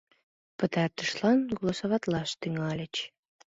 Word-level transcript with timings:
Пытартышлан 0.57 1.39
голосоватлаш 1.57 2.29
тӱҥальыч. 2.41 2.95